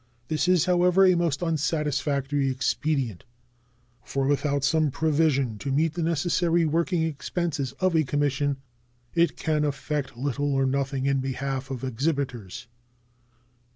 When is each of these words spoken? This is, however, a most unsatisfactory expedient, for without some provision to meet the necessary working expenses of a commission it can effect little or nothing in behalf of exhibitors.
This 0.29 0.47
is, 0.47 0.65
however, 0.65 1.05
a 1.05 1.13
most 1.13 1.43
unsatisfactory 1.43 2.49
expedient, 2.49 3.23
for 4.03 4.25
without 4.25 4.63
some 4.63 4.89
provision 4.89 5.59
to 5.59 5.71
meet 5.71 5.93
the 5.93 6.01
necessary 6.01 6.65
working 6.65 7.03
expenses 7.03 7.73
of 7.73 7.95
a 7.95 8.01
commission 8.01 8.57
it 9.13 9.37
can 9.37 9.63
effect 9.63 10.17
little 10.17 10.55
or 10.55 10.65
nothing 10.65 11.05
in 11.05 11.19
behalf 11.19 11.69
of 11.69 11.83
exhibitors. 11.83 12.65